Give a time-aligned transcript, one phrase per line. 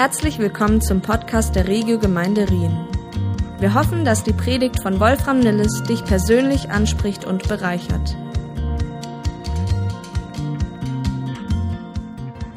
[0.00, 2.88] Herzlich willkommen zum Podcast der Regio Gemeinde Rien.
[3.58, 8.16] Wir hoffen, dass die Predigt von Wolfram Nilles dich persönlich anspricht und bereichert.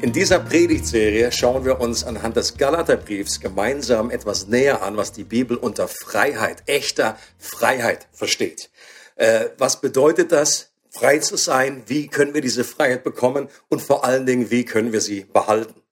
[0.00, 5.24] In dieser Predigtserie schauen wir uns anhand des Galaterbriefs gemeinsam etwas näher an, was die
[5.24, 8.70] Bibel unter Freiheit, echter Freiheit versteht.
[9.16, 11.82] Äh, was bedeutet das, frei zu sein?
[11.88, 13.50] Wie können wir diese Freiheit bekommen?
[13.68, 15.83] Und vor allen Dingen, wie können wir sie behalten?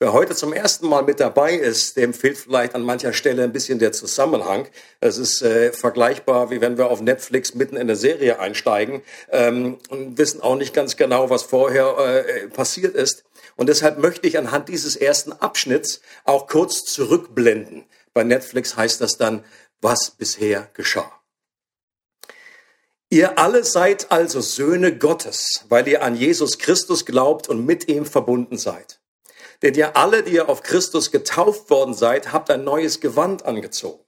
[0.00, 3.52] Wer heute zum ersten Mal mit dabei ist, dem fehlt vielleicht an mancher Stelle ein
[3.52, 4.68] bisschen der Zusammenhang.
[5.00, 9.78] Es ist äh, vergleichbar, wie wenn wir auf Netflix mitten in der Serie einsteigen ähm,
[9.88, 13.24] und wissen auch nicht ganz genau, was vorher äh, passiert ist.
[13.56, 17.84] Und deshalb möchte ich anhand dieses ersten Abschnitts auch kurz zurückblenden.
[18.14, 19.44] Bei Netflix heißt das dann,
[19.80, 21.10] was bisher geschah.
[23.10, 28.06] Ihr alle seid also Söhne Gottes, weil ihr an Jesus Christus glaubt und mit ihm
[28.06, 28.97] verbunden seid.
[29.62, 34.04] Denn ihr alle, die ihr auf Christus getauft worden seid, habt ein neues Gewand angezogen.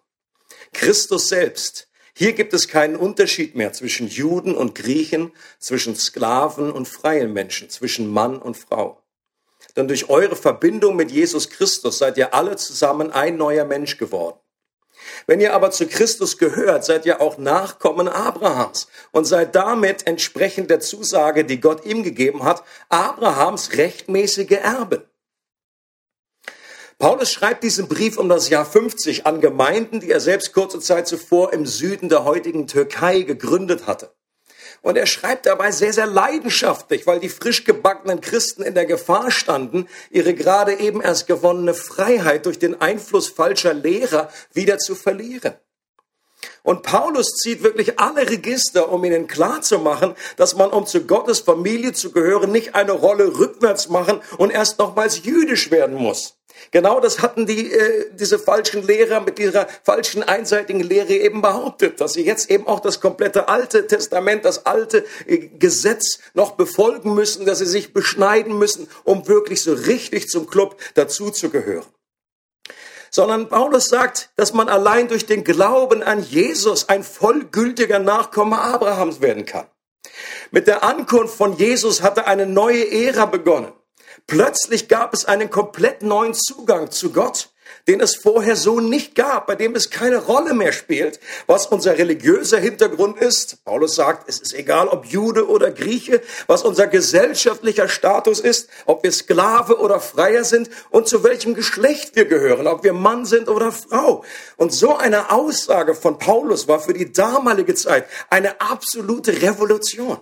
[0.73, 1.89] Christus selbst.
[2.15, 7.71] Hier gibt es keinen Unterschied mehr zwischen Juden und Griechen, zwischen Sklaven und freien Menschen,
[7.71, 9.03] zwischen Mann und Frau.
[9.77, 14.39] Denn durch eure Verbindung mit Jesus Christus seid ihr alle zusammen ein neuer Mensch geworden.
[15.27, 20.71] Wenn ihr aber zu Christus gehört, seid ihr auch Nachkommen Abrahams und seid damit entsprechend
[20.71, 25.03] der Zusage, die Gott ihm gegeben hat, Abrahams rechtmäßige Erben.
[27.01, 31.09] Paulus schreibt diesen Brief um das Jahr 50 an Gemeinden, die er selbst kurze Zeit
[31.09, 34.13] zuvor im Süden der heutigen Türkei gegründet hatte.
[34.83, 39.31] Und er schreibt dabei sehr, sehr leidenschaftlich, weil die frisch gebackenen Christen in der Gefahr
[39.31, 45.55] standen, ihre gerade eben erst gewonnene Freiheit durch den Einfluss falscher Lehrer wieder zu verlieren.
[46.63, 51.95] Und Paulus zieht wirklich alle Register, um ihnen klarzumachen, dass man, um zu Gottes Familie
[51.95, 56.40] zu gehören, nicht eine Rolle rückwärts machen und erst nochmals jüdisch werden muss.
[56.71, 62.01] Genau das hatten die, äh, diese falschen Lehrer mit dieser falschen einseitigen Lehre eben behauptet,
[62.01, 67.15] dass sie jetzt eben auch das komplette Alte Testament, das alte äh, Gesetz noch befolgen
[67.15, 71.87] müssen, dass sie sich beschneiden müssen, um wirklich so richtig zum Club dazuzugehören.
[73.11, 79.21] Sondern Paulus sagt, dass man allein durch den Glauben an Jesus ein vollgültiger Nachkomme Abrahams
[79.21, 79.67] werden kann.
[80.53, 83.73] Mit der Ankunft von Jesus hatte eine neue Ära begonnen.
[84.31, 87.49] Plötzlich gab es einen komplett neuen Zugang zu Gott,
[87.89, 91.19] den es vorher so nicht gab, bei dem es keine Rolle mehr spielt,
[91.49, 93.65] was unser religiöser Hintergrund ist.
[93.65, 99.03] Paulus sagt, es ist egal, ob Jude oder Grieche, was unser gesellschaftlicher Status ist, ob
[99.03, 103.49] wir Sklave oder Freier sind und zu welchem Geschlecht wir gehören, ob wir Mann sind
[103.49, 104.23] oder Frau.
[104.57, 110.21] Und so eine Aussage von Paulus war für die damalige Zeit eine absolute Revolution.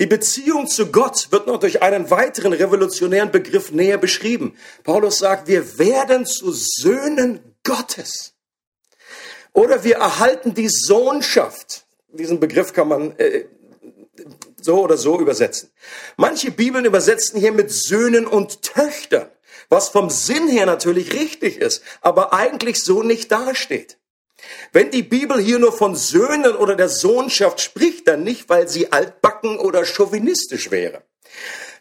[0.00, 4.56] Die Beziehung zu Gott wird noch durch einen weiteren revolutionären Begriff näher beschrieben.
[4.82, 8.32] Paulus sagt, wir werden zu Söhnen Gottes.
[9.52, 11.84] Oder wir erhalten die Sohnschaft.
[12.08, 13.44] Diesen Begriff kann man äh,
[14.62, 15.70] so oder so übersetzen.
[16.16, 19.28] Manche Bibeln übersetzen hier mit Söhnen und Töchtern,
[19.68, 23.99] was vom Sinn her natürlich richtig ist, aber eigentlich so nicht dasteht.
[24.72, 28.92] Wenn die Bibel hier nur von Söhnen oder der Sohnschaft spricht, dann nicht, weil sie
[28.92, 31.02] altbacken oder chauvinistisch wäre.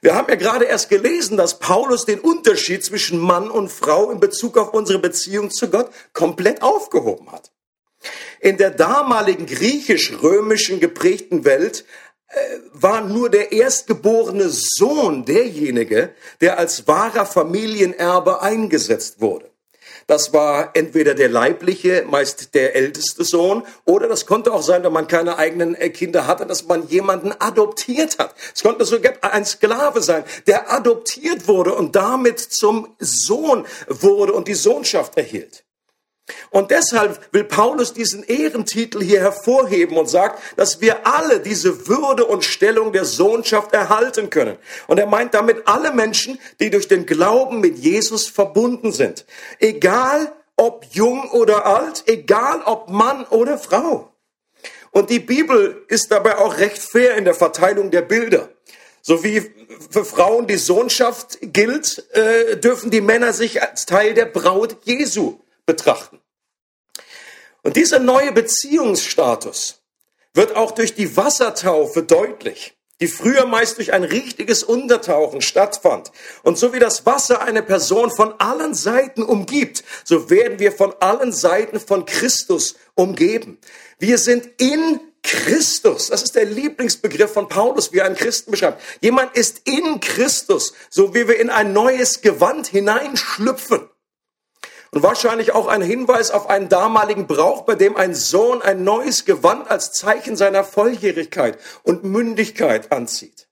[0.01, 4.19] Wir haben ja gerade erst gelesen, dass Paulus den Unterschied zwischen Mann und Frau in
[4.19, 7.51] Bezug auf unsere Beziehung zu Gott komplett aufgehoben hat.
[8.39, 11.83] In der damaligen griechisch-römischen geprägten Welt
[12.29, 19.51] äh, war nur der erstgeborene Sohn derjenige, der als wahrer Familienerbe eingesetzt wurde.
[20.09, 24.91] Das war entweder der leibliche, meist der älteste Sohn, oder das konnte auch sein, wenn
[24.91, 28.33] man keine eigenen äh, Kinder hatte, dass man jemanden adoptiert hat.
[28.55, 34.47] Es konnte sogar ein Sklave sein, der adoptiert wurde und damit zum Sohn wurde und
[34.47, 35.63] die Sohnschaft erhielt.
[36.49, 42.25] Und deshalb will Paulus diesen Ehrentitel hier hervorheben und sagt, dass wir alle diese Würde
[42.25, 44.57] und Stellung der Sohnschaft erhalten können.
[44.87, 49.25] Und er meint damit alle Menschen, die durch den Glauben mit Jesus verbunden sind.
[49.59, 54.11] Egal ob jung oder alt, egal ob Mann oder Frau.
[54.91, 58.49] Und die Bibel ist dabei auch recht fair in der Verteilung der Bilder.
[59.01, 59.51] So wie
[59.89, 65.39] für Frauen die Sohnschaft gilt, äh, dürfen die Männer sich als Teil der Braut Jesu
[65.65, 66.19] betrachten.
[67.63, 69.81] Und dieser neue Beziehungsstatus
[70.33, 76.11] wird auch durch die Wassertaufe deutlich, die früher meist durch ein richtiges Untertauchen stattfand.
[76.43, 80.93] Und so wie das Wasser eine Person von allen Seiten umgibt, so werden wir von
[80.99, 83.57] allen Seiten von Christus umgeben.
[83.99, 86.07] Wir sind in Christus.
[86.07, 88.81] Das ist der Lieblingsbegriff von Paulus, wie er einen Christen beschreibt.
[89.01, 93.89] Jemand ist in Christus, so wie wir in ein neues Gewand hineinschlüpfen.
[94.91, 99.25] Und wahrscheinlich auch ein Hinweis auf einen damaligen Brauch, bei dem ein Sohn ein neues
[99.25, 103.47] Gewand als Zeichen seiner Volljährigkeit und Mündigkeit anzieht.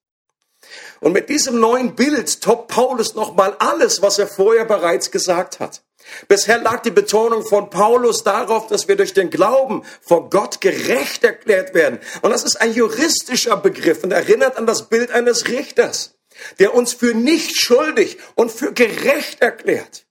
[0.99, 5.83] Und mit diesem neuen Bild toppt Paulus nochmal alles, was er vorher bereits gesagt hat.
[6.27, 11.23] Bisher lag die Betonung von Paulus darauf, dass wir durch den Glauben vor Gott gerecht
[11.23, 11.99] erklärt werden.
[12.21, 16.15] Und das ist ein juristischer Begriff und erinnert an das Bild eines Richters,
[16.59, 20.06] der uns für nicht schuldig und für gerecht erklärt.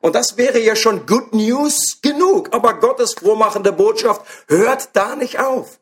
[0.00, 2.48] Und das wäre ja schon Good News genug.
[2.52, 5.78] Aber Gottes frohmachende Botschaft hört da nicht auf.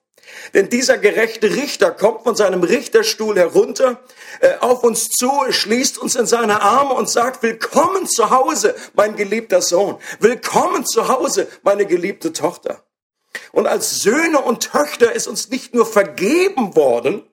[0.54, 4.00] Denn dieser gerechte Richter kommt von seinem Richterstuhl herunter
[4.40, 9.16] äh, auf uns zu, schließt uns in seine Arme und sagt, willkommen zu Hause, mein
[9.16, 9.96] geliebter Sohn.
[10.20, 12.84] Willkommen zu Hause, meine geliebte Tochter.
[13.52, 17.27] Und als Söhne und Töchter ist uns nicht nur vergeben worden,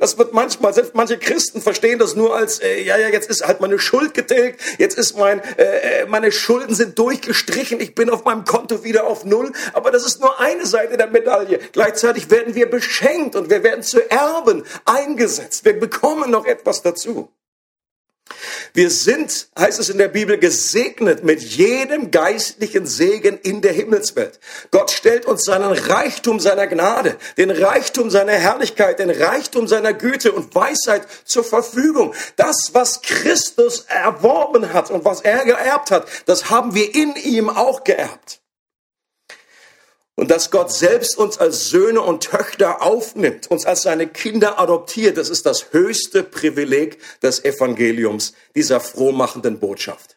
[0.00, 3.46] das wird manchmal, selbst manche Christen verstehen das nur als, äh, ja, ja, jetzt ist
[3.46, 8.10] halt meine Schuld getilgt, jetzt ist mein, äh, äh, meine Schulden sind durchgestrichen, ich bin
[8.10, 9.52] auf meinem Konto wieder auf Null.
[9.74, 11.60] Aber das ist nur eine Seite der Medaille.
[11.72, 15.64] Gleichzeitig werden wir beschenkt und wir werden zu Erben eingesetzt.
[15.64, 17.30] Wir bekommen noch etwas dazu.
[18.72, 24.38] Wir sind, heißt es in der Bibel, gesegnet mit jedem geistlichen Segen in der Himmelswelt.
[24.70, 30.32] Gott stellt uns seinen Reichtum seiner Gnade, den Reichtum seiner Herrlichkeit, den Reichtum seiner Güte
[30.32, 32.14] und Weisheit zur Verfügung.
[32.36, 37.48] Das, was Christus erworben hat und was er geerbt hat, das haben wir in ihm
[37.48, 38.39] auch geerbt
[40.16, 45.16] und dass Gott selbst uns als Söhne und Töchter aufnimmt, uns als seine Kinder adoptiert,
[45.16, 50.16] das ist das höchste Privileg des Evangeliums, dieser frohmachenden Botschaft.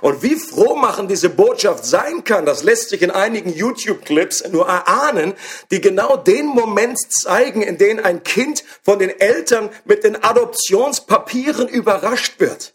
[0.00, 5.34] Und wie frohmachend diese Botschaft sein kann, das lässt sich in einigen YouTube-Clips nur erahnen,
[5.70, 11.68] die genau den Moment zeigen, in dem ein Kind von den Eltern mit den Adoptionspapieren
[11.68, 12.72] überrascht wird.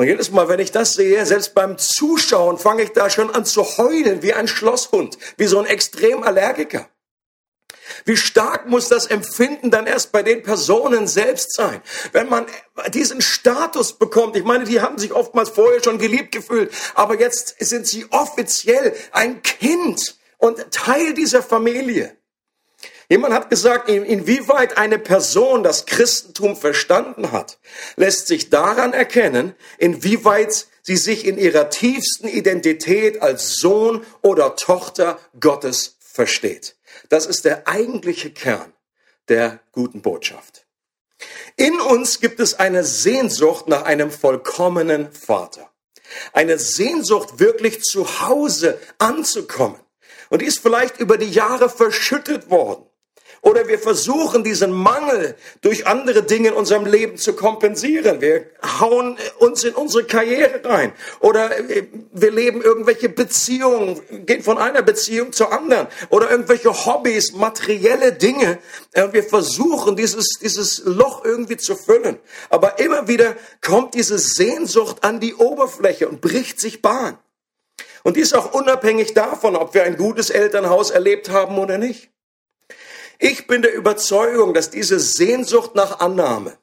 [0.00, 3.44] Und jedes Mal, wenn ich das sehe, selbst beim Zuschauen, fange ich da schon an
[3.44, 6.88] zu heulen wie ein Schlosshund, wie so ein Extremallergiker.
[8.06, 11.82] Wie stark muss das Empfinden dann erst bei den Personen selbst sein?
[12.12, 12.46] Wenn man
[12.94, 17.56] diesen Status bekommt, ich meine, die haben sich oftmals vorher schon geliebt gefühlt, aber jetzt
[17.58, 22.16] sind sie offiziell ein Kind und Teil dieser Familie.
[23.10, 27.58] Jemand hat gesagt, inwieweit eine Person das Christentum verstanden hat,
[27.96, 35.18] lässt sich daran erkennen, inwieweit sie sich in ihrer tiefsten Identität als Sohn oder Tochter
[35.40, 36.76] Gottes versteht.
[37.08, 38.72] Das ist der eigentliche Kern
[39.28, 40.66] der guten Botschaft.
[41.56, 45.68] In uns gibt es eine Sehnsucht nach einem vollkommenen Vater.
[46.32, 49.80] Eine Sehnsucht, wirklich zu Hause anzukommen.
[50.28, 52.86] Und die ist vielleicht über die Jahre verschüttet worden.
[53.42, 58.20] Oder wir versuchen diesen Mangel durch andere Dinge in unserem Leben zu kompensieren.
[58.20, 58.44] Wir
[58.80, 60.92] hauen uns in unsere Karriere rein.
[61.20, 65.86] Oder äh, wir leben irgendwelche Beziehungen, gehen von einer Beziehung zur anderen.
[66.10, 68.58] Oder irgendwelche Hobbys, materielle Dinge.
[68.94, 72.18] Und äh, wir versuchen dieses, dieses Loch irgendwie zu füllen.
[72.50, 77.18] Aber immer wieder kommt diese Sehnsucht an die Oberfläche und bricht sich Bahn.
[78.02, 82.10] Und die ist auch unabhängig davon, ob wir ein gutes Elternhaus erlebt haben oder nicht.
[83.22, 86.56] Ich bin der Überzeugung, dass diese Sehnsucht nach Annahme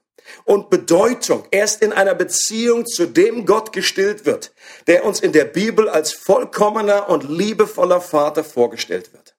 [0.44, 4.54] und Bedeutung erst in einer Beziehung zu dem Gott gestillt wird,
[4.88, 9.36] der uns in der Bibel als vollkommener und liebevoller Vater vorgestellt wird.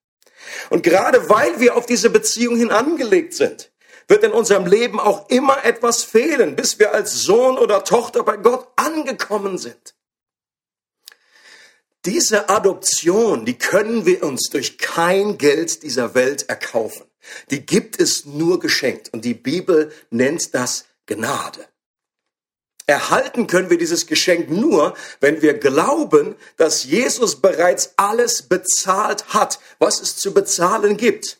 [0.70, 3.72] Und gerade weil wir auf diese Beziehung hin angelegt sind,
[4.06, 8.36] wird in unserem Leben auch immer etwas fehlen, bis wir als Sohn oder Tochter bei
[8.36, 9.96] Gott angekommen sind.
[12.04, 17.07] Diese Adoption, die können wir uns durch kein Geld dieser Welt erkaufen.
[17.50, 19.12] Die gibt es nur geschenkt.
[19.12, 21.66] Und die Bibel nennt das Gnade.
[22.86, 29.60] Erhalten können wir dieses Geschenk nur, wenn wir glauben, dass Jesus bereits alles bezahlt hat,
[29.78, 31.37] was es zu bezahlen gibt.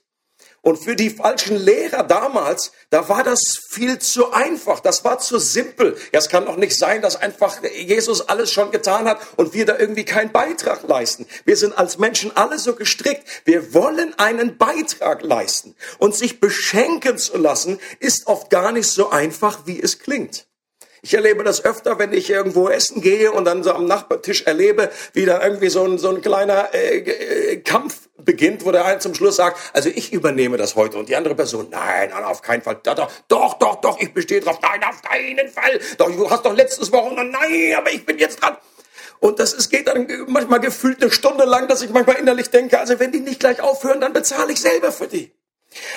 [0.69, 5.39] Und für die falschen Lehrer damals, da war das viel zu einfach, das war zu
[5.39, 5.97] simpel.
[6.13, 9.65] Ja, es kann doch nicht sein, dass einfach Jesus alles schon getan hat und wir
[9.65, 11.25] da irgendwie keinen Beitrag leisten.
[11.47, 13.23] Wir sind als Menschen alle so gestrickt.
[13.47, 15.75] Wir wollen einen Beitrag leisten.
[15.97, 20.49] Und sich beschenken zu lassen, ist oft gar nicht so einfach, wie es klingt.
[21.01, 24.91] Ich erlebe das öfter, wenn ich irgendwo essen gehe und dann so am Nachbartisch erlebe,
[25.15, 28.99] wie da irgendwie so ein, so ein kleiner äh, äh, Kampf beginnt, wo der eine
[28.99, 32.43] zum Schluss sagt, also ich übernehme das heute und die andere Person, nein, nein auf
[32.43, 36.31] keinen Fall, doch, doch, doch, doch, ich bestehe drauf, nein, auf keinen Fall, doch, du
[36.31, 38.59] hast doch letztes Woche, nein, aber ich bin jetzt dran.
[39.21, 42.79] Und das ist, geht dann manchmal gefühlt eine Stunde lang, dass ich manchmal innerlich denke,
[42.79, 45.33] also wenn die nicht gleich aufhören, dann bezahle ich selber für die.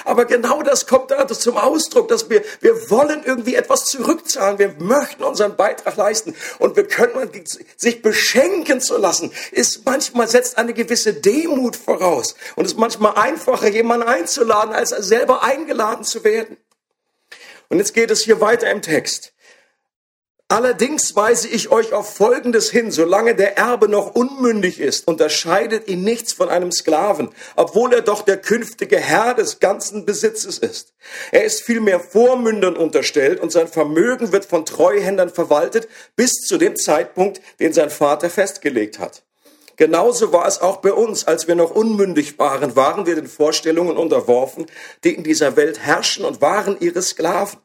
[0.04, 4.60] Aber genau das kommt da zum Ausdruck, dass wir, wir wollen irgendwie etwas zurückzahlen.
[4.60, 7.30] Wir möchten unseren Beitrag leisten und wir können
[7.78, 9.32] sich beschenken zu lassen.
[9.52, 15.44] Ist manchmal setzt eine gewisse Demut voraus und ist manchmal einfacher, jemanden einzuladen, als selber
[15.44, 16.58] eingeladen zu werden.
[17.70, 19.34] Und jetzt geht es hier weiter im Text.
[20.52, 22.92] Allerdings weise ich euch auf Folgendes hin.
[22.92, 28.22] Solange der Erbe noch unmündig ist, unterscheidet ihn nichts von einem Sklaven, obwohl er doch
[28.22, 30.94] der künftige Herr des ganzen Besitzes ist.
[31.32, 36.76] Er ist vielmehr Vormündern unterstellt und sein Vermögen wird von Treuhändern verwaltet bis zu dem
[36.76, 39.24] Zeitpunkt, den sein Vater festgelegt hat.
[39.78, 43.96] Genauso war es auch bei uns, als wir noch unmündig waren, waren wir den Vorstellungen
[43.96, 44.66] unterworfen,
[45.06, 47.58] die in dieser Welt herrschen und waren ihre Sklaven.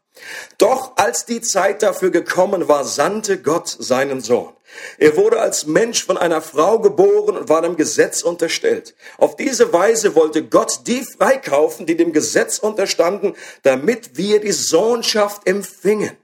[0.59, 4.53] Doch als die Zeit dafür gekommen war, sandte Gott seinen Sohn.
[4.99, 8.95] Er wurde als Mensch von einer Frau geboren und war dem Gesetz unterstellt.
[9.19, 15.47] Auf diese Weise wollte Gott die freikaufen, die dem Gesetz unterstanden, damit wir die Sohnschaft
[15.47, 16.17] empfingen.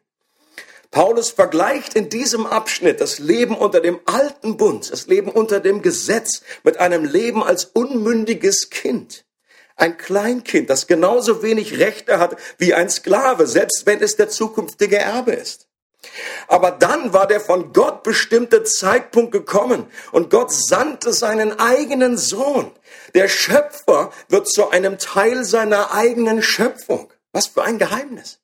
[0.91, 5.81] Paulus vergleicht in diesem Abschnitt das Leben unter dem alten Bund, das Leben unter dem
[5.81, 9.25] Gesetz mit einem Leben als unmündiges Kind.
[9.83, 14.97] Ein Kleinkind, das genauso wenig Rechte hat wie ein Sklave, selbst wenn es der zukünftige
[14.97, 15.67] Erbe ist.
[16.47, 22.71] Aber dann war der von Gott bestimmte Zeitpunkt gekommen und Gott sandte seinen eigenen Sohn.
[23.17, 27.13] Der Schöpfer wird zu einem Teil seiner eigenen Schöpfung.
[27.33, 28.39] Was für ein Geheimnis.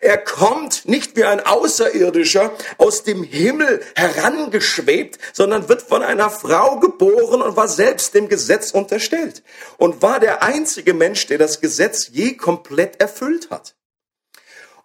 [0.00, 6.78] Er kommt nicht wie ein Außerirdischer aus dem Himmel herangeschwebt, sondern wird von einer Frau
[6.78, 9.42] geboren und war selbst dem Gesetz unterstellt
[9.78, 13.74] und war der einzige Mensch, der das Gesetz je komplett erfüllt hat.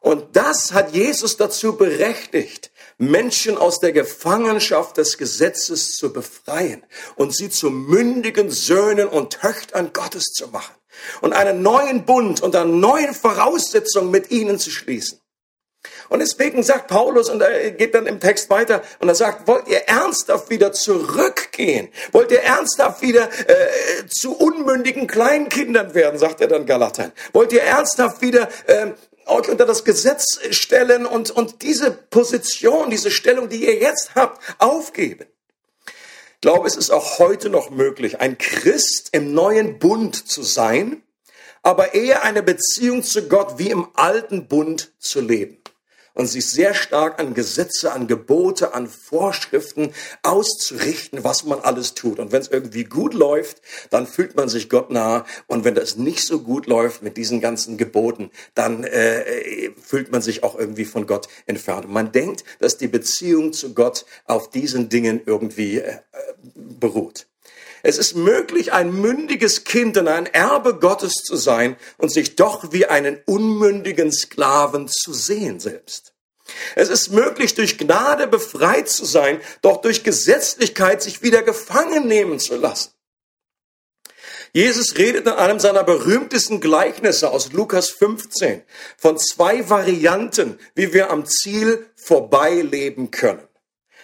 [0.02, 6.84] Und das hat Jesus dazu berechtigt, Menschen aus der Gefangenschaft des Gesetzes zu befreien
[7.16, 10.74] und sie zu mündigen Söhnen und Töchtern Gottes zu machen
[11.22, 15.20] und einen neuen Bund unter neuen Voraussetzungen mit ihnen zu schließen.
[16.10, 19.68] Und deswegen sagt Paulus, und er geht dann im Text weiter, und er sagt, wollt
[19.68, 21.90] ihr ernsthaft wieder zurückgehen?
[22.12, 27.12] Wollt ihr ernsthaft wieder äh, zu unmündigen Kleinkindern werden, sagt er dann Galatern?
[27.32, 28.88] Wollt ihr ernsthaft wieder äh,
[29.30, 34.42] euch unter das Gesetz stellen und, und diese Position, diese Stellung, die ihr jetzt habt,
[34.60, 35.26] aufgeben?
[35.86, 41.04] Ich glaube, es ist auch heute noch möglich, ein Christ im neuen Bund zu sein,
[41.62, 45.59] aber eher eine Beziehung zu Gott wie im alten Bund zu leben
[46.14, 52.20] und sich sehr stark an Gesetze, an Gebote, an Vorschriften auszurichten, was man alles tut.
[52.20, 55.26] Und wenn es irgendwie gut läuft, dann fühlt man sich Gott nahe.
[55.48, 60.22] Und wenn das nicht so gut läuft mit diesen ganzen Geboten, dann äh, fühlt man
[60.22, 61.90] sich auch irgendwie von Gott entfernt.
[61.90, 66.00] Man denkt, dass die Beziehung zu Gott auf diesen Dingen irgendwie äh,
[66.54, 67.28] beruht.
[67.84, 72.72] Es ist möglich, ein mündiges Kind und ein Erbe Gottes zu sein und sich doch
[72.72, 76.14] wie einen unmündigen Sklaven zu sehen selbst.
[76.76, 82.40] Es ist möglich, durch Gnade befreit zu sein, doch durch Gesetzlichkeit sich wieder gefangen nehmen
[82.40, 82.92] zu lassen.
[84.52, 88.64] Jesus redet in einem seiner berühmtesten Gleichnisse aus Lukas 15
[88.98, 93.49] von zwei Varianten, wie wir am Ziel vorbeileben können.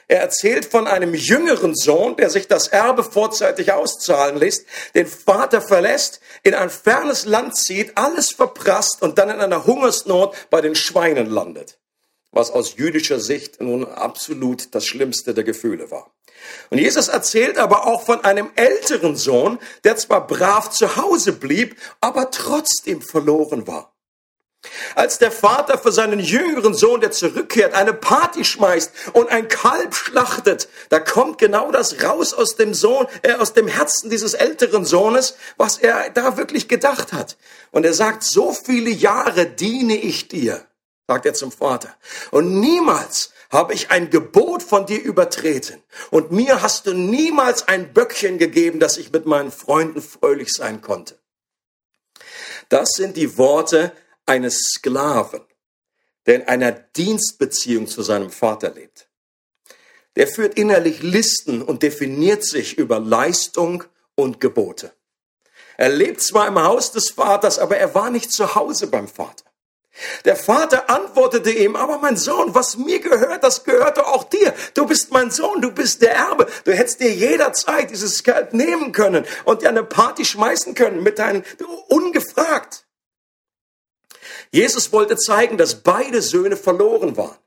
[0.07, 5.61] Er erzählt von einem jüngeren Sohn, der sich das Erbe vorzeitig auszahlen lässt, den Vater
[5.61, 10.75] verlässt, in ein fernes Land zieht, alles verprasst und dann in einer Hungersnot bei den
[10.75, 11.79] Schweinen landet.
[12.31, 16.11] Was aus jüdischer Sicht nun absolut das Schlimmste der Gefühle war.
[16.69, 21.77] Und Jesus erzählt aber auch von einem älteren Sohn, der zwar brav zu Hause blieb,
[22.01, 23.94] aber trotzdem verloren war.
[24.95, 29.95] Als der Vater für seinen jüngeren Sohn, der zurückkehrt, eine Party schmeißt und ein Kalb
[29.95, 34.85] schlachtet, da kommt genau das raus aus dem Sohn, äh, aus dem Herzen dieses älteren
[34.85, 37.37] Sohnes, was er da wirklich gedacht hat.
[37.71, 40.65] Und er sagt, so viele Jahre diene ich dir,
[41.07, 41.95] sagt er zum Vater.
[42.31, 45.81] Und niemals habe ich ein Gebot von dir übertreten.
[46.09, 50.81] Und mir hast du niemals ein Böckchen gegeben, dass ich mit meinen Freunden fröhlich sein
[50.81, 51.17] konnte.
[52.69, 53.91] Das sind die Worte
[54.25, 55.41] eines Sklaven,
[56.25, 59.07] der in einer Dienstbeziehung zu seinem Vater lebt.
[60.15, 63.83] Der führt innerlich Listen und definiert sich über Leistung
[64.15, 64.93] und Gebote.
[65.77, 69.43] Er lebt zwar im Haus des Vaters, aber er war nicht zu Hause beim Vater.
[70.25, 74.53] Der Vater antwortete ihm, aber mein Sohn, was mir gehört, das gehörte auch dir.
[74.73, 76.47] Du bist mein Sohn, du bist der Erbe.
[76.65, 81.19] Du hättest dir jederzeit dieses Geld nehmen können und dir eine Party schmeißen können mit
[81.19, 81.45] deinen,
[81.87, 82.84] ungefragt.
[84.55, 87.37] Jesus wollte zeigen, dass beide Söhne verloren waren.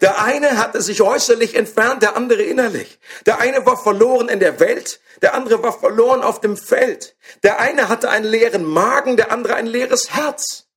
[0.00, 3.00] Der eine hatte sich äußerlich entfernt, der andere innerlich.
[3.26, 7.16] Der eine war verloren in der Welt, der andere war verloren auf dem Feld.
[7.42, 10.68] Der eine hatte einen leeren Magen, der andere ein leeres Herz.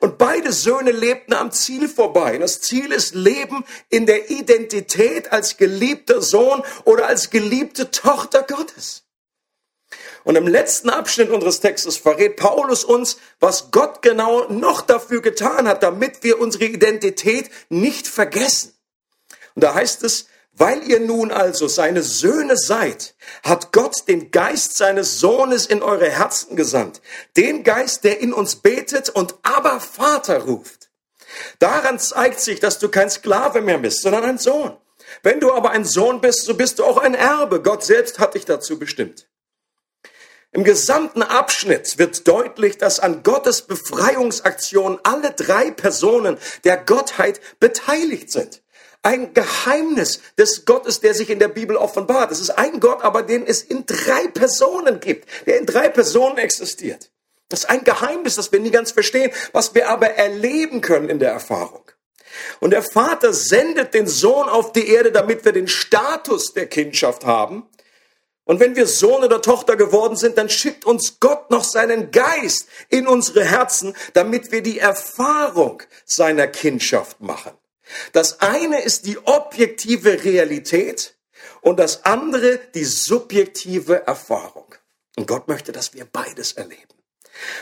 [0.00, 2.36] Und beide Söhne lebten am Ziel vorbei.
[2.36, 9.01] Das Ziel ist Leben in der Identität als geliebter Sohn oder als geliebte Tochter Gottes.
[10.24, 15.66] Und im letzten Abschnitt unseres Textes verrät Paulus uns, was Gott genau noch dafür getan
[15.66, 18.74] hat, damit wir unsere Identität nicht vergessen.
[19.54, 24.76] Und da heißt es, weil ihr nun also seine Söhne seid, hat Gott den Geist
[24.76, 27.00] seines Sohnes in eure Herzen gesandt.
[27.36, 30.90] Den Geist, der in uns betet und aber Vater ruft.
[31.58, 34.76] Daran zeigt sich, dass du kein Sklave mehr bist, sondern ein Sohn.
[35.22, 37.62] Wenn du aber ein Sohn bist, so bist du auch ein Erbe.
[37.62, 39.26] Gott selbst hat dich dazu bestimmt.
[40.54, 48.30] Im gesamten Abschnitt wird deutlich, dass an Gottes Befreiungsaktion alle drei Personen der Gottheit beteiligt
[48.30, 48.62] sind.
[49.00, 52.30] Ein Geheimnis des Gottes, der sich in der Bibel offenbart.
[52.30, 56.36] Es ist ein Gott, aber den es in drei Personen gibt, der in drei Personen
[56.36, 57.10] existiert.
[57.48, 61.18] Das ist ein Geheimnis, das wir nie ganz verstehen, was wir aber erleben können in
[61.18, 61.82] der Erfahrung.
[62.60, 67.24] Und der Vater sendet den Sohn auf die Erde, damit wir den Status der Kindschaft
[67.24, 67.66] haben
[68.44, 72.66] und wenn wir Sohn oder Tochter geworden sind, dann schickt uns Gott noch seinen Geist
[72.88, 77.52] in unsere Herzen, damit wir die Erfahrung seiner Kindschaft machen.
[78.12, 81.16] Das eine ist die objektive Realität
[81.60, 84.74] und das andere die subjektive Erfahrung.
[85.16, 86.82] Und Gott möchte, dass wir beides erleben.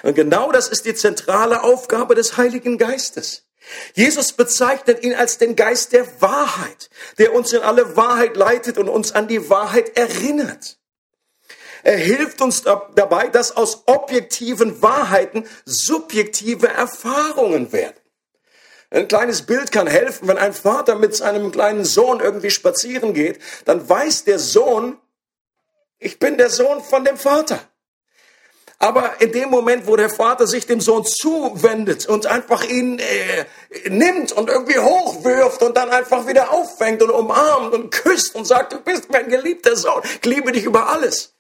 [0.03, 3.50] Und genau das ist die zentrale Aufgabe des Heiligen Geistes.
[3.95, 8.89] Jesus bezeichnet ihn als den Geist der Wahrheit, der uns in alle Wahrheit leitet und
[8.89, 10.79] uns an die Wahrheit erinnert.
[11.83, 17.97] Er hilft uns dabei, dass aus objektiven Wahrheiten subjektive Erfahrungen werden.
[18.91, 23.41] Ein kleines Bild kann helfen, wenn ein Vater mit seinem kleinen Sohn irgendwie spazieren geht,
[23.65, 24.99] dann weiß der Sohn,
[25.99, 27.70] ich bin der Sohn von dem Vater.
[28.83, 33.45] Aber in dem Moment, wo der Vater sich dem Sohn zuwendet und einfach ihn äh,
[33.91, 38.73] nimmt und irgendwie hochwirft und dann einfach wieder auffängt und umarmt und küsst und sagt,
[38.73, 41.35] du bist mein geliebter Sohn, ich liebe dich über alles,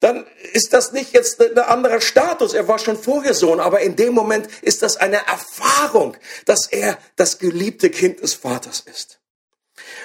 [0.00, 2.52] dann ist das nicht jetzt ein anderer Status.
[2.52, 6.98] Er war schon vorher Sohn, aber in dem Moment ist das eine Erfahrung, dass er
[7.16, 9.18] das geliebte Kind des Vaters ist.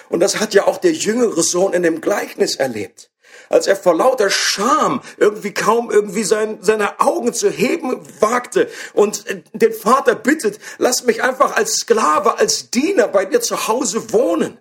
[0.08, 3.11] Und das hat ja auch der jüngere Sohn in dem Gleichnis erlebt
[3.50, 9.26] als er vor lauter Scham irgendwie kaum irgendwie sein, seine Augen zu heben wagte und
[9.54, 14.58] den Vater bittet, lass mich einfach als Sklave, als Diener bei dir zu Hause wohnen.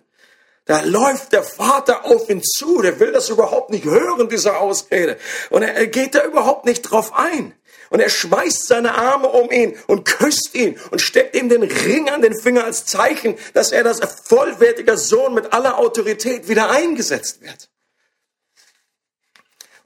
[0.65, 5.17] Da läuft der Vater auf ihn zu, der will das überhaupt nicht hören, diese Ausrede.
[5.49, 7.53] Und er, er geht da überhaupt nicht drauf ein.
[7.89, 12.09] Und er schmeißt seine Arme um ihn und küsst ihn und steckt ihm den Ring
[12.09, 17.41] an den Finger als Zeichen, dass er das vollwertiger Sohn mit aller Autorität wieder eingesetzt
[17.41, 17.70] wird.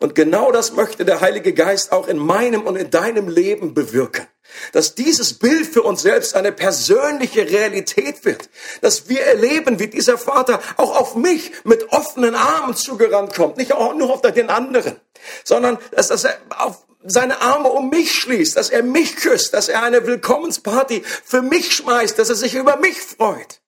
[0.05, 4.27] Und genau das möchte der Heilige Geist auch in meinem und in deinem Leben bewirken.
[4.71, 8.47] Dass dieses Bild für uns selbst eine persönliche Realität wird.
[8.81, 13.57] Dass wir erleben, wie dieser Vater auch auf mich mit offenen Armen zugerannt kommt.
[13.57, 14.95] Nicht auch nur auf den anderen,
[15.43, 19.69] sondern dass, dass er auf seine Arme um mich schließt, dass er mich küsst, dass
[19.69, 23.59] er eine Willkommensparty für mich schmeißt, dass er sich über mich freut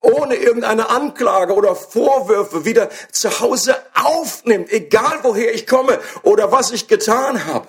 [0.00, 6.70] ohne irgendeine Anklage oder Vorwürfe wieder zu Hause aufnimmt, egal woher ich komme oder was
[6.70, 7.68] ich getan habe.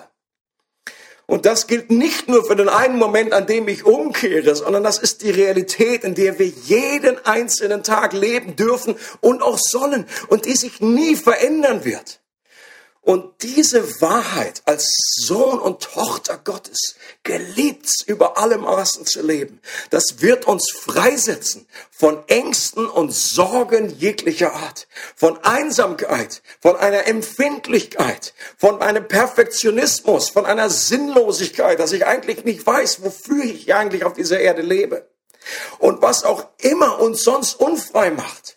[1.30, 4.98] Und das gilt nicht nur für den einen Moment, an dem ich umkehre, sondern das
[4.98, 10.46] ist die Realität, in der wir jeden einzelnen Tag leben dürfen und auch sollen und
[10.46, 12.22] die sich nie verändern wird.
[13.08, 20.20] Und diese Wahrheit als Sohn und Tochter Gottes, geliebt über alle Maßen zu leben, das
[20.20, 28.82] wird uns freisetzen von Ängsten und Sorgen jeglicher Art, von Einsamkeit, von einer Empfindlichkeit, von
[28.82, 34.42] einem Perfektionismus, von einer Sinnlosigkeit, dass ich eigentlich nicht weiß, wofür ich eigentlich auf dieser
[34.42, 35.08] Erde lebe.
[35.80, 38.57] Und was auch immer uns sonst unfrei macht.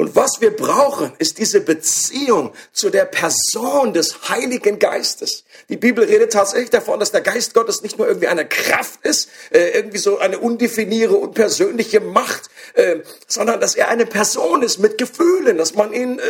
[0.00, 5.44] Und was wir brauchen, ist diese Beziehung zu der Person des Heiligen Geistes.
[5.68, 9.28] Die Bibel redet tatsächlich davon, dass der Geist Gottes nicht nur irgendwie eine Kraft ist,
[9.50, 14.96] äh, irgendwie so eine undefiniere, unpersönliche Macht, äh, sondern dass er eine Person ist mit
[14.96, 16.22] Gefühlen, dass man ihn äh,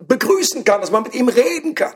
[0.00, 1.94] begrüßen kann, dass man mit ihm reden kann.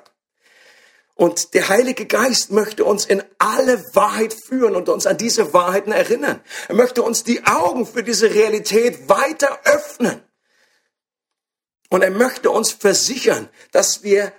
[1.17, 5.91] Und der Heilige Geist möchte uns in alle Wahrheit führen und uns an diese Wahrheiten
[5.91, 6.41] erinnern.
[6.69, 10.23] Er möchte uns die Augen für diese Realität weiter öffnen.
[11.91, 14.33] Und er möchte uns versichern, dass wir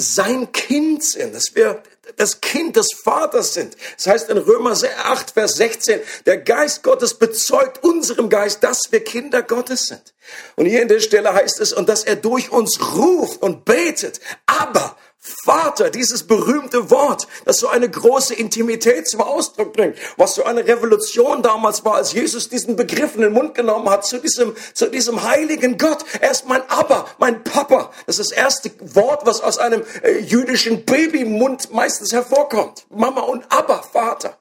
[0.00, 1.82] sein Kind sind, dass wir
[2.16, 3.76] das Kind des Vaters sind.
[3.96, 9.04] Das heißt in Römer 8, Vers 16, der Geist Gottes bezeugt unserem Geist, dass wir
[9.04, 10.14] Kinder Gottes sind.
[10.56, 14.20] Und hier in der Stelle heißt es, und dass er durch uns ruft und betet,
[14.46, 20.44] aber Vater, dieses berühmte Wort, das so eine große Intimität zum Ausdruck bringt, was so
[20.44, 24.56] eine Revolution damals war, als Jesus diesen Begriff in den Mund genommen hat, zu diesem,
[24.72, 26.06] zu diesem heiligen Gott.
[26.20, 27.92] Er ist mein Abba, mein Papa.
[28.06, 32.86] Das ist das erste Wort, was aus einem äh, jüdischen Babymund meistens hervorkommt.
[32.88, 34.38] Mama und Abba, Vater.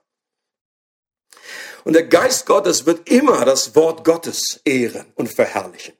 [1.83, 5.98] Und der Geist Gottes wird immer das Wort Gottes ehren und verherrlichen.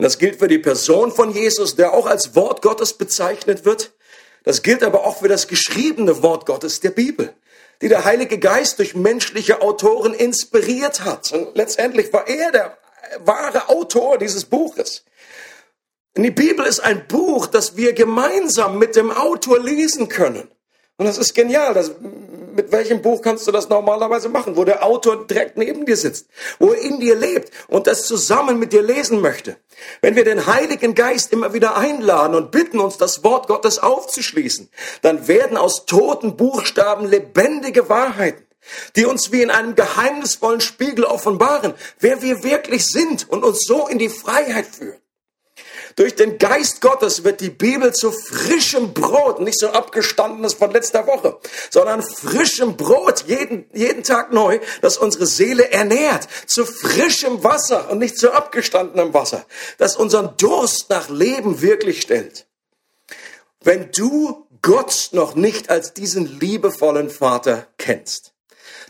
[0.00, 3.92] Und das gilt für die Person von Jesus, der auch als Wort Gottes bezeichnet wird.
[4.44, 7.34] Das gilt aber auch für das geschriebene Wort Gottes der Bibel,
[7.82, 11.32] die der Heilige Geist durch menschliche Autoren inspiriert hat.
[11.32, 12.78] Und letztendlich war er der
[13.26, 15.04] wahre Autor dieses Buches.
[16.16, 20.50] Und die Bibel ist ein Buch, das wir gemeinsam mit dem Autor lesen können.
[21.00, 21.72] Und das ist genial.
[21.72, 21.92] Das,
[22.54, 26.26] mit welchem Buch kannst du das normalerweise machen, wo der Autor direkt neben dir sitzt,
[26.58, 29.56] wo er in dir lebt und das zusammen mit dir lesen möchte?
[30.02, 34.68] Wenn wir den Heiligen Geist immer wieder einladen und bitten, uns das Wort Gottes aufzuschließen,
[35.00, 38.44] dann werden aus toten Buchstaben lebendige Wahrheiten
[38.94, 43.88] die uns wie in einem geheimnisvollen Spiegel offenbaren, wer wir wirklich sind und uns so
[43.88, 44.99] in die Freiheit führen.
[46.00, 51.06] Durch den Geist Gottes wird die Bibel zu frischem Brot, nicht so abgestandenes von letzter
[51.06, 57.90] Woche, sondern frischem Brot jeden, jeden Tag neu, das unsere Seele ernährt, zu frischem Wasser
[57.90, 59.44] und nicht zu abgestandenem Wasser,
[59.76, 62.46] das unseren Durst nach Leben wirklich stellt.
[63.62, 68.32] Wenn du Gott noch nicht als diesen liebevollen Vater kennst,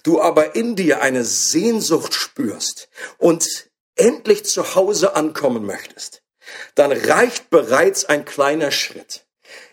[0.05, 6.23] du aber in dir eine Sehnsucht spürst und endlich zu Hause ankommen möchtest,
[6.75, 9.25] dann reicht bereits ein kleiner Schritt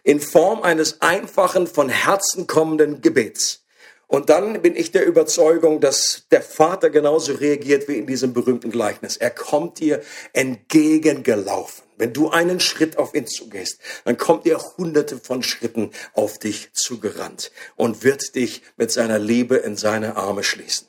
[0.04, 3.64] in Form eines einfachen, von Herzen kommenden Gebets.
[4.08, 8.72] Und dann bin ich der Überzeugung, dass der Vater genauso reagiert wie in diesem berühmten
[8.72, 9.18] Gleichnis.
[9.18, 11.84] Er kommt dir entgegengelaufen.
[11.98, 16.72] Wenn du einen Schritt auf ihn zugehst, dann kommt er hunderte von Schritten auf dich
[16.72, 20.88] zugerannt und wird dich mit seiner Liebe in seine Arme schließen.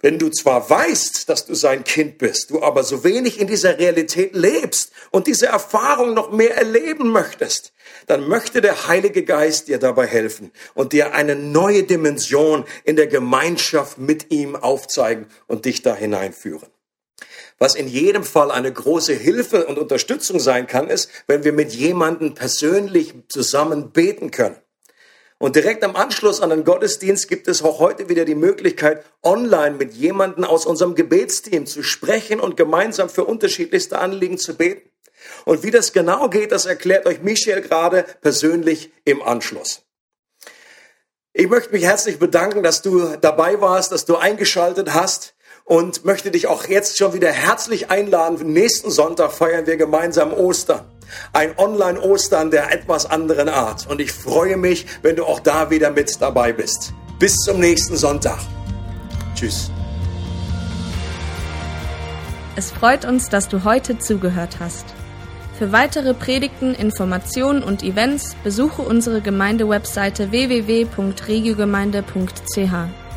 [0.00, 3.78] Wenn du zwar weißt, dass du sein Kind bist, du aber so wenig in dieser
[3.78, 7.72] Realität lebst und diese Erfahrung noch mehr erleben möchtest,
[8.06, 13.08] dann möchte der Heilige Geist dir dabei helfen und dir eine neue Dimension in der
[13.08, 16.68] Gemeinschaft mit ihm aufzeigen und dich da hineinführen.
[17.58, 21.72] Was in jedem Fall eine große Hilfe und Unterstützung sein kann, ist, wenn wir mit
[21.72, 24.56] jemandem persönlich zusammen beten können.
[25.38, 29.76] Und direkt am Anschluss an den Gottesdienst gibt es auch heute wieder die Möglichkeit, online
[29.76, 34.90] mit jemandem aus unserem Gebetsteam zu sprechen und gemeinsam für unterschiedlichste Anliegen zu beten.
[35.44, 39.82] Und wie das genau geht, das erklärt euch Michael gerade persönlich im Anschluss.
[41.32, 45.36] Ich möchte mich herzlich bedanken, dass du dabei warst, dass du eingeschaltet hast
[45.68, 48.52] und möchte dich auch jetzt schon wieder herzlich einladen.
[48.52, 50.80] Nächsten Sonntag feiern wir gemeinsam Ostern.
[51.34, 53.86] Ein Online-Ostern der etwas anderen Art.
[53.86, 56.94] Und ich freue mich, wenn du auch da wieder mit dabei bist.
[57.18, 58.38] Bis zum nächsten Sonntag.
[59.34, 59.70] Tschüss.
[62.56, 64.86] Es freut uns, dass du heute zugehört hast.
[65.58, 73.07] Für weitere Predigten, Informationen und Events besuche unsere Gemeindewebseite www.regiogemeinde.ch.